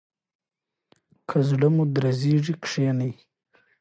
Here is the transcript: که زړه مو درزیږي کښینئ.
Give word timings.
که 1.27 1.37
زړه 1.49 1.67
مو 1.75 1.83
درزیږي 1.95 2.53
کښینئ. 2.63 3.11